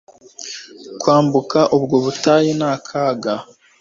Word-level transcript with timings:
Kwambuka 0.99 1.59
ubwo 1.77 1.95
butayu 2.05 2.49
ni 2.59 2.65
akaga 2.75 3.33